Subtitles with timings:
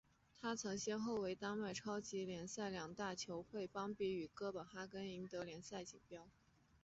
[0.41, 6.27] 他曾先后为丹麦超级联赛两大球会邦比与哥本哈根赢得联赛锦标。